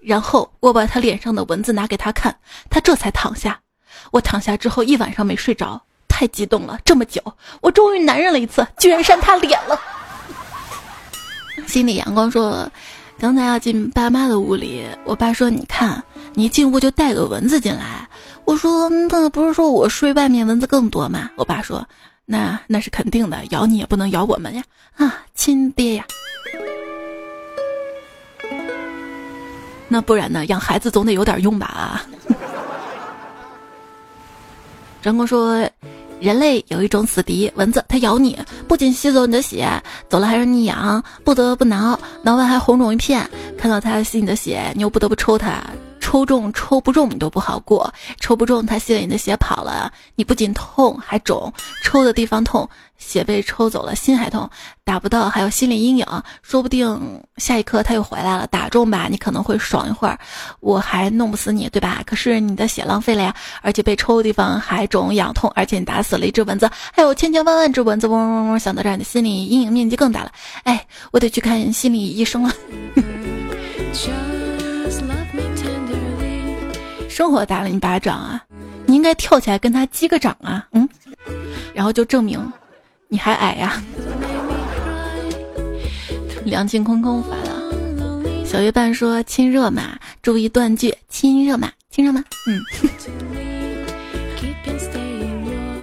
[0.00, 2.34] 然后我把他脸上的蚊子拿给他看，
[2.70, 3.58] 他这才躺下。
[4.10, 6.78] 我躺下之后一晚上没睡着，太激动了。
[6.84, 7.20] 这么久，
[7.60, 9.78] 我终于男人了一次，居然扇他脸了。
[11.66, 12.70] 心里阳光说
[13.18, 16.02] ：“刚才要进爸妈的屋里，我爸说：‘你看，
[16.34, 18.08] 你进屋就带个蚊子进来。’
[18.46, 21.86] 我说：‘那不是说我睡外面蚊子更多吗？’我爸说
[22.24, 24.62] ：‘那那是肯定的，咬你也不能咬我们呀。’
[24.96, 26.06] 啊，亲爹呀！”
[29.88, 30.44] 那不然呢？
[30.46, 31.66] 养孩子总得有点用吧？
[31.66, 32.02] 啊！
[35.00, 35.66] 张工说，
[36.20, 39.66] 人类有一种死敌蚊子，它咬你，不仅吸走你的血，
[40.08, 43.28] 走了还让你痒，不得不挠，挠完还红肿一片。
[43.56, 45.62] 看到它吸你的血，你又不得不抽它。
[46.08, 51.52] 抽中抽不中你都不好过，抽不中他吸了你的血跑了，你不仅痛还肿，
[51.84, 52.66] 抽的地方痛，
[52.96, 54.48] 血被抽走了，心还痛，
[54.84, 56.06] 打不到还有心理阴影，
[56.40, 60.18] 说不定下一刻他又回来了，打中吧你可能会爽一会儿，
[60.60, 62.02] 我还弄不死你对吧？
[62.06, 70.32] 可是你的血浪费了呀，而且被抽的地方还肿痒痛，而且你打死了一只蚊子，还有千千万万只蚊子嗡嗡嗡嗡，想到这儿你心理阴影面积更大了，
[70.64, 72.50] 哎，我得去看心理医生了。
[77.18, 78.40] 生活打了你巴掌啊，
[78.86, 80.88] 你应该跳起来跟他击个掌啊，嗯，
[81.74, 82.40] 然后就证明
[83.08, 83.82] 你还矮呀。
[86.46, 92.22] 凉清空空发的，小月半说亲热嘛，注意断句，亲热嘛，亲热嘛？
[92.46, 92.62] 嗯。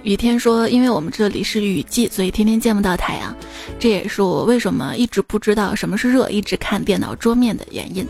[0.04, 3.36] 雨天说：“因为我们这里是雨季，所以天天见不到太阳，
[3.78, 8.06] 这也是我为什么一直不知道什么是热，一直看电脑桌面的原因。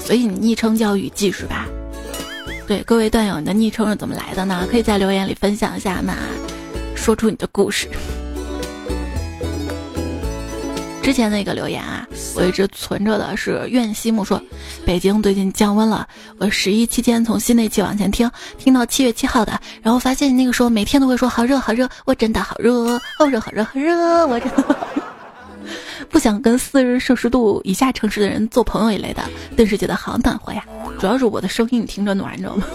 [0.00, 1.66] 所以你昵称叫雨季是吧？
[2.66, 4.66] 对，各位段友，你的昵称是怎么来的呢？
[4.70, 6.14] 可以在留言里分享一下嘛，
[6.96, 7.88] 说出你的故事。”
[11.02, 14.42] 之前那个留言啊，我一直存着的是苑西木说，
[14.86, 16.08] 北京最近降温了。
[16.38, 24.76] 我十一期间从新那期往前听，听到七月七号的，然后发现那个时候每天都会说好热好热，我真的好热，好热好热好热，我真的
[26.10, 29.22] 不想跟四十摄氏度以下城市的人做朋友一类的，
[29.56, 30.64] 顿时觉得好暖和呀。
[30.98, 32.66] 主要是我的声音你听着暖，你知道吗？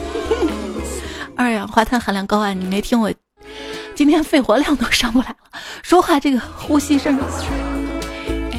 [1.35, 3.11] 二氧化碳含量高啊，你没听我
[3.95, 7.17] 今天肺活量都上不来了，说话这个呼吸声。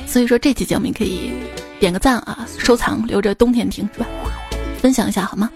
[0.07, 1.33] 所以说这期节目你可以
[1.79, 4.07] 点个赞啊，收藏留着冬天听是吧？
[4.81, 5.51] 分享一下好吗？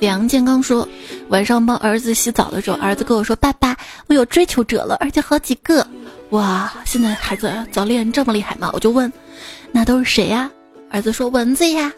[0.00, 0.88] 梁建刚说，
[1.28, 5.86] 晚上帮儿子洗澡的时候，儿子跟我说：“爸爸，我有追求者了，而且好几个。”
[6.30, 8.70] 哇，现在孩子早恋这么厉害吗？
[8.72, 9.12] 我就问，
[9.72, 10.50] 那都是谁呀？
[10.90, 11.92] 儿子说：“蚊子呀。”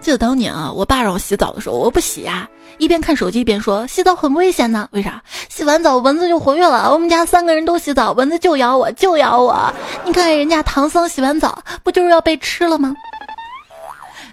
[0.00, 2.48] 记得当年啊，我爸让我洗澡的时候，我不洗呀。
[2.78, 5.20] 一边看手机一边说洗澡很危险呢，为啥？
[5.48, 6.92] 洗完澡蚊子就活跃了。
[6.92, 9.74] 我们家三个人都洗澡，蚊子就咬我，就咬我。
[10.04, 12.94] 你看人家唐僧洗完澡，不就是要被吃了吗？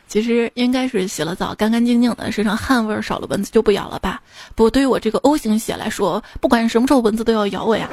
[0.08, 4.22] 其实应该是洗了澡干干净净的，身上汗味少了，蚊子就不咬了吧？
[4.56, 7.89] 不过对于我这个 O 型血来说，不管什么时候蚊子都要咬我呀。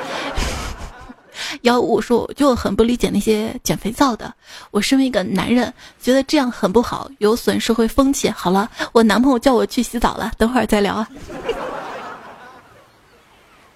[1.63, 4.33] 幺五说我就很不理解那些捡肥皂的。
[4.71, 8.29] 我身为一个男人，觉得这样很不好，有损社会风气。
[8.31, 11.09] 好了，我男朋友叫我去洗澡了，等会儿再聊啊。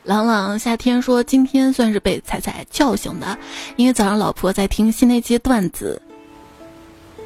[0.05, 3.37] 朗朗夏天说今天算是被彩彩叫醒的，
[3.75, 6.01] 因为早上老婆在听新那期段子，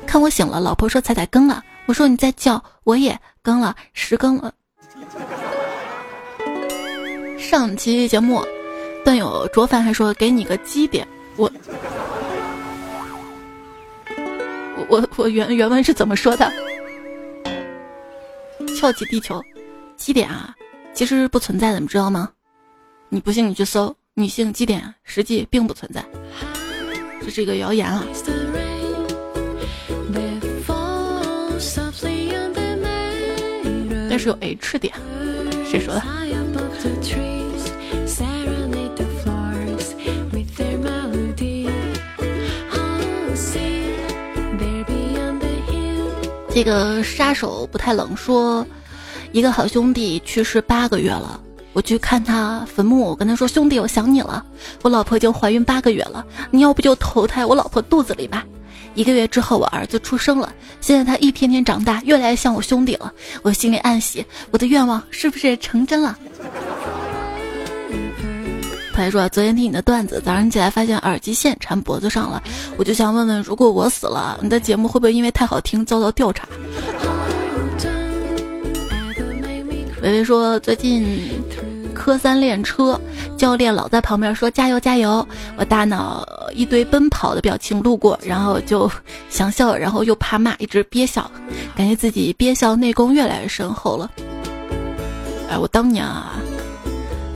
[0.06, 4.52] 看我醒了，老婆说彩彩更了，我说你在叫，我也更了，十更了。
[7.38, 8.44] 上期节目。
[9.02, 11.50] 段友卓凡还说给你个基点，我
[14.76, 16.52] 我我我原原文是怎么说的？
[18.78, 19.42] 翘起地球，
[19.96, 20.54] 基点啊，
[20.92, 22.28] 其实不存在的，你知道吗？
[23.08, 26.04] 你不信你去搜，女性基点实际并不存在，
[27.22, 28.04] 这是一个谣言啊。
[34.20, 34.92] 是有 H 点，
[35.64, 36.02] 谁说的？
[46.52, 48.66] 这个杀手不太冷说，
[49.32, 51.40] 一个好兄弟去世八个月了，
[51.72, 54.44] 我去看他坟墓，我跟他说：“兄弟，我想你了。”
[54.82, 58.44] 我老婆已经怀孕八个月了，你要不就投胎我老婆肚子里吧。
[59.00, 63.10] 一个月之后，我儿子出生了，现在他一天天长大，越来越像我兄弟了，
[63.40, 66.18] 我心里暗喜，我的愿望是不是成真了？
[68.92, 72.42] 他还说：“昨天听你的段子，早上起来发现耳机线缠脖子上了，
[72.76, 76.46] 我就想问问，如果我死了，你的节目会不会因为太好听遭到调查？”
[80.02, 81.42] 微微说：“最近
[82.00, 82.98] 科三练车，
[83.36, 88.90] 教练老在旁边说加油加油，我大脑一堆奔跑的表情路过，然后就
[89.28, 91.30] 想笑，然后又怕骂，一直憋笑，
[91.76, 94.10] 感觉自己憋笑内功越来越深厚了。
[95.50, 96.36] 哎，我当年啊。”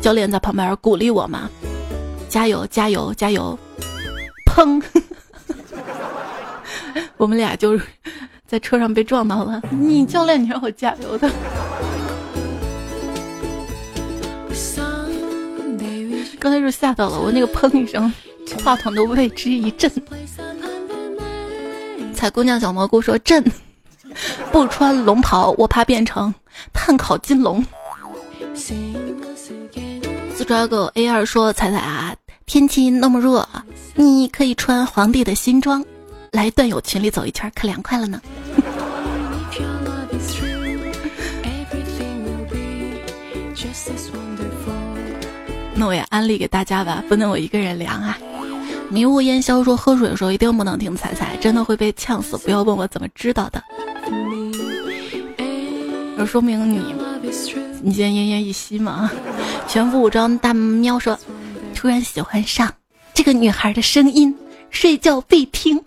[0.00, 1.50] 教练在旁边鼓励我嘛，
[2.30, 3.58] 加油加油加油！
[4.46, 4.82] 砰！
[7.18, 7.78] 我们俩就
[8.46, 9.60] 在车上被撞到了。
[9.70, 11.30] 你教练，你让我加油的。
[16.44, 18.12] 刚才是吓到了我，那个砰一声，
[18.62, 19.90] 话筒都为之一震。
[22.12, 23.42] 采姑娘小蘑菇说：“震，
[24.52, 26.34] 不穿龙袍，我怕变成
[26.70, 27.64] 碳烤金龙。”
[30.36, 32.14] 四抓狗 A 二说：“彩彩啊，
[32.44, 33.48] 天气那么热，
[33.94, 35.82] 你可以穿皇帝的新装，
[36.30, 38.20] 来段友群里走一圈，可凉快了呢。
[45.76, 48.18] 那我也安利给大家吧，不能我一个人凉啊。
[48.90, 52.36] 迷雾烟消说：“喝水的时候一定不能听彩彩，真的会被呛死。
[52.38, 53.62] 不要问我怎么知道的，
[56.16, 56.94] 这说明你。”
[57.82, 59.10] 你今天奄奄一息吗？
[59.66, 61.18] 全副武装大喵说
[61.74, 62.72] ：“突然喜欢上
[63.12, 64.34] 这个女孩的声音，
[64.70, 65.82] 睡觉必听。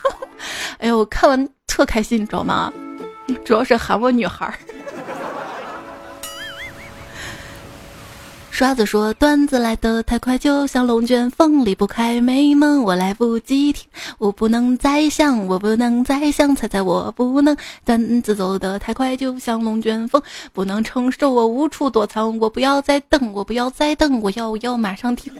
[0.78, 2.72] ”哎呦，我看完特开心，你知道吗？
[3.44, 4.54] 主要是喊我女孩。
[8.52, 13.88] 刷子说：“段子来得太快，就像龙卷风，离不开美梦，我来不及听，
[14.18, 17.56] 我不能再想，我不能再想，猜猜我不能。
[17.82, 20.22] 段子走得太快，就像龙卷风，
[20.52, 25.32] 不能承受，我无处躲藏，我不要再等，我不要再等，我要我要马上听。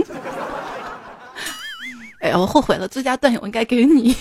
[2.20, 4.16] 哎呀，我后悔了，最佳段友应该给你。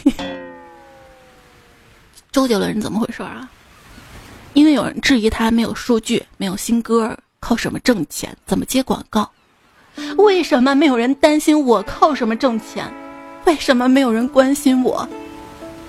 [2.29, 3.49] 周杰伦怎么回事啊？
[4.51, 8.37] 因为有人质疑他没有数据，没有新歌。”靠什么挣钱？
[8.45, 9.29] 怎么接广告？
[10.17, 12.89] 为什么没有人担心我靠什么挣钱？
[13.45, 15.05] 为什么没有人关心我？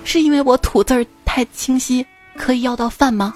[0.04, 2.04] 是因为我吐字儿太清晰，
[2.36, 3.32] 可以要到饭吗？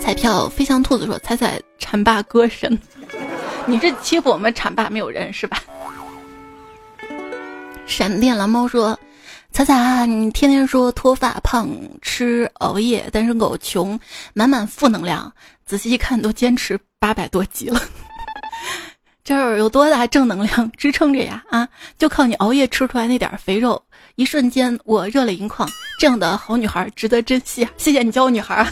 [0.00, 2.78] 彩票飞翔兔子说：“彩彩产霸歌神，
[3.66, 5.60] 你是欺负我们产霸没有人是吧？”
[7.86, 8.98] 闪电蓝猫说。
[9.56, 11.66] 彩彩，你天天说脱发、胖、
[12.02, 13.98] 吃、熬夜，单身狗、穷，
[14.34, 15.32] 满满负能量。
[15.64, 17.80] 仔细一看，都坚持八百多集了，
[19.24, 21.42] 这儿有多大正能量支撑着呀？
[21.48, 23.82] 啊，就靠你熬夜吃出来那点肥肉，
[24.16, 25.66] 一瞬间我热泪盈眶。
[25.98, 28.70] 这样的好女孩值得珍惜啊，谢谢你教我女孩。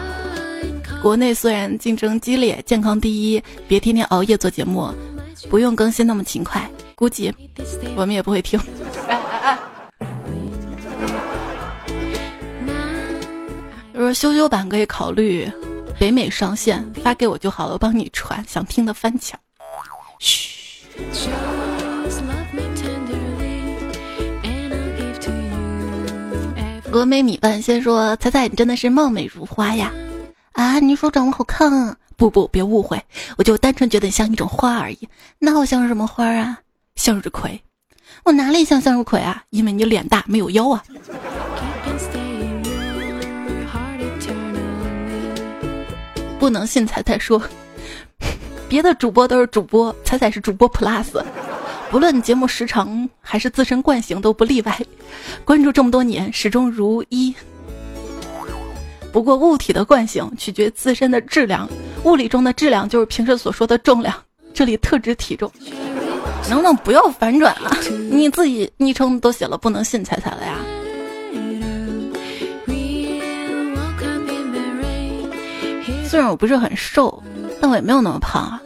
[1.00, 4.92] 国内虽然竞争激烈，健康第一，别天天熬夜做节目，
[5.48, 7.32] 不用更新那么勤快，估计
[7.96, 8.60] 我们也不会听。
[13.96, 15.50] 说修修版可以考虑
[15.98, 18.44] 北美上线，发给我就好了，我帮你传。
[18.46, 19.40] 想听的翻墙。
[20.18, 20.54] 嘘。
[26.92, 29.90] 峨眉米饭先说：“彩彩，你真的是貌美如花呀！
[30.52, 31.96] 啊，你说长得好看啊？
[32.16, 33.02] 不不，别误会，
[33.38, 35.08] 我就单纯觉得像一种花而已。
[35.38, 36.58] 那我像什么花啊？
[36.96, 37.62] 向日葵。
[38.24, 39.42] 我哪里像向日葵啊？
[39.50, 40.84] 因为你脸大，没有腰啊。”
[46.38, 47.42] 不能信彩彩说，
[48.68, 51.22] 别的主播都是主播，彩彩是主播 plus，
[51.90, 54.78] 不论节目时长还是自身惯性都不例外。
[55.44, 57.34] 关注这么多年，始终如一。
[59.12, 61.66] 不过物体的惯性取决自身的质量，
[62.04, 64.14] 物理中的质量就是平时所说的重量，
[64.52, 65.50] 这里特指体重。
[66.48, 67.76] 能不能不要反转啊？
[68.10, 70.58] 你自己昵称都写了不能信彩彩了呀？
[76.08, 77.22] 虽然我不是很瘦，
[77.60, 78.60] 但我也没有那么胖啊，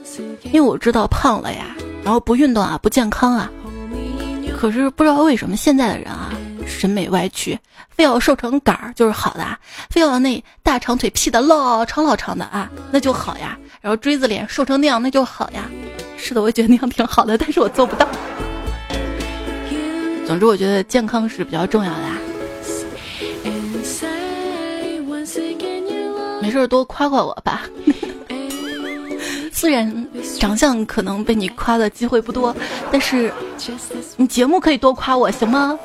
[0.44, 1.74] 因为我知道胖了呀，
[2.04, 3.50] 然后不运动啊，不健康啊。
[4.56, 6.30] 可是不知道为什么现在的人啊，
[6.66, 9.44] 审美歪曲，非要瘦成杆儿就是好的，
[9.88, 13.56] 非要那大长腿劈的老长老长的啊，那就好呀。
[13.80, 15.64] 然后锥子脸瘦成那样，那就好呀。
[16.18, 18.06] 是的，我觉得那样挺好的，但是我做不到。
[20.26, 22.29] 总之，我觉得健康是比较重要的。
[26.40, 27.62] 没事多夸夸我吧，
[29.52, 30.06] 虽然
[30.38, 32.54] 长相可能被你夸的机会不多，
[32.90, 33.32] 但是
[34.16, 35.78] 你节目可以多夸我行吗？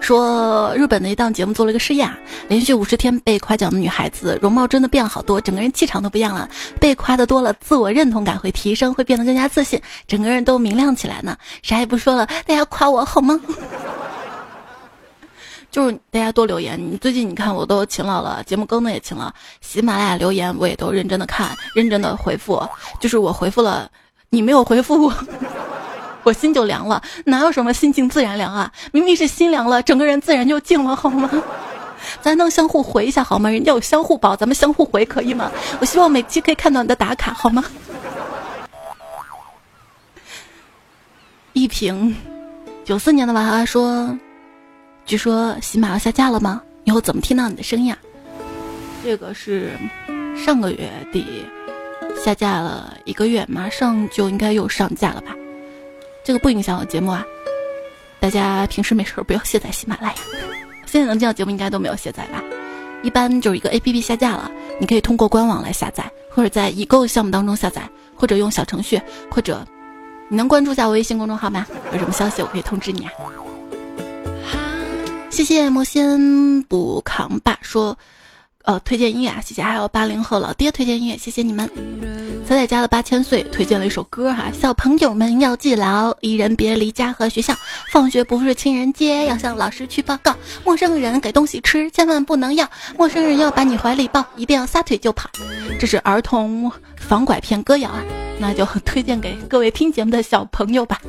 [0.00, 2.10] 说日本的一档节目做了一个试验，
[2.48, 6.48] 连续五十天被夸奖的女孩子容貌真的变好多，整个人气场都不一样了。
[6.80, 11.36] 被夸的多了，自我认同感会提升，会变得更加自信，整个人都明亮起来呢。
[11.62, 13.38] 啥也不说了，大家夸我好吗？
[15.70, 22.60] 就是大家多留言，你最近你看我都勤劳了，节目更的也勤了，喜马拉雅留言我也都认真的看，认真的回复。
[22.98, 23.88] 就是我回复了，
[24.30, 25.14] 你没有回复我，
[26.24, 27.00] 我心就凉了。
[27.24, 28.72] 哪有什么心静自然凉啊？
[28.90, 31.30] 明明是心凉了，整个人自然就静了，好吗？
[32.20, 33.48] 咱能相互回一下好吗？
[33.48, 35.52] 人家有相互宝，咱们相互回可以吗？
[35.80, 37.64] 我希望每期可以看到你的打卡，好吗？
[41.52, 42.16] 一平，
[42.84, 44.18] 九四年的娃娃说。
[45.10, 46.62] 据说喜马要下架了吗？
[46.84, 47.98] 以后怎么听到你的声音啊？
[49.02, 49.72] 这个是
[50.36, 51.44] 上个月底
[52.24, 55.34] 下架了一个月，马上就应该又上架了吧？
[56.22, 57.26] 这个不影响我节目啊。
[58.20, 60.14] 大家平时没事不要卸载喜马拉雅。
[60.86, 62.40] 现在能听到节目应该都没有卸载吧？
[63.02, 64.48] 一般就是一个 A P P 下架了，
[64.78, 67.82] 你可以通过官网来下载，或者在已购项目当中下载，
[68.14, 69.66] 或者用小程序，或者
[70.28, 71.66] 你能关注一下我微信公众号吗？
[71.90, 73.10] 有什么消息我可以通知你啊。
[75.30, 77.96] 谢谢魔仙补扛爸说，
[78.64, 81.70] 呃，推荐音乐啊，谢谢还有八零后老爹推荐音乐，谢谢你们。
[82.46, 87.54] 彩彩家的八千岁推荐了一首歌哈，小朋友们要记牢，一人别离家和学校，
[87.92, 90.34] 放学不是情人节，要向老师去报告。
[90.64, 92.68] 陌生人给东西吃，千万不能要，
[92.98, 95.30] 陌生人要把你怀里抱，一定要撒腿就跑。
[95.78, 98.02] 这是儿童防拐骗歌谣啊，
[98.38, 101.00] 那就推荐给各位听节目的小朋友吧。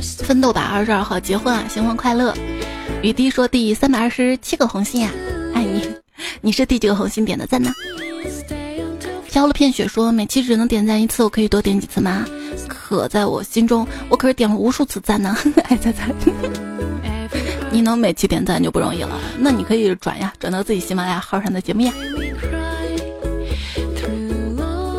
[0.00, 2.34] 奋斗吧，二十二号结婚啊，新婚快乐！
[3.02, 5.10] 雨滴说第三百二十七个红心呀，
[5.54, 5.88] 爱你，
[6.40, 7.72] 你是第几个红心点的赞呢？
[9.28, 12.24] 飘了片雪说每期只能点赞一次，我可以多点几次吗？
[12.68, 16.08] 可在我心中，我可是点了无数次赞呢，爱在在。
[17.70, 21.92] 你能每期点赞就不容易了，那你可以转呀，转到自己喜马拉雅号上的节目呀。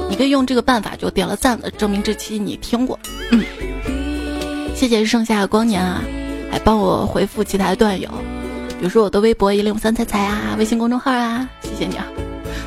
[0.09, 2.99] 你可以用这个办法就点了赞了，证明这期你听过。
[3.31, 3.43] 嗯，
[4.87, 6.03] 谢谢盛夏光年啊，
[6.51, 8.07] 还帮我回复其他的段友，
[8.77, 12.05] 比如说我的微博一零五三彩彩啊，微信公众号啊，谢谢你啊。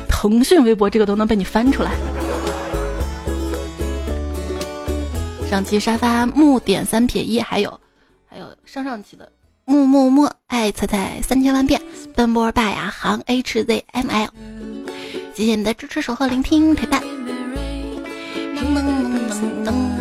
[0.09, 1.91] 腾讯微博这个都能被你翻出来。
[5.49, 7.79] 上期沙发木点三撇一，还有
[8.29, 9.31] 还有上上期的。
[9.63, 11.81] 木木木，爱猜猜三千万遍，
[12.17, 14.27] 奔波霸牙行 H Z M L，
[15.33, 17.01] 谢谢你的支持、守候、聆听、陪伴。
[18.57, 19.98] 噔噔噔噔噔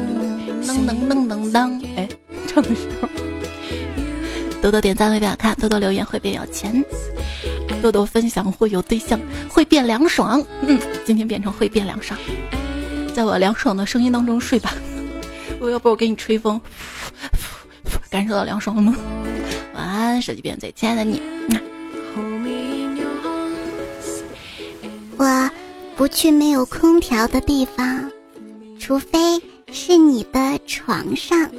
[0.69, 2.07] 噔噔噔噔噔，哎，
[2.47, 3.09] 唱的时候，
[4.61, 6.85] 多多点赞会变好看，多多留言会变有钱，
[7.81, 10.45] 多多分享会有对象，会变凉爽。
[10.67, 12.21] 嗯，今天变成会变凉爽，
[13.15, 14.75] 在我凉爽的声音当中睡吧。
[15.59, 16.61] 我要不我给你吹风，
[18.11, 18.95] 感受到凉爽了吗？
[19.75, 21.23] 晚安，手机边最亲爱的你。
[25.17, 25.51] 我
[25.97, 28.11] 不去没有空调的地方，
[28.79, 29.41] 除非
[29.73, 31.51] 是你的床上。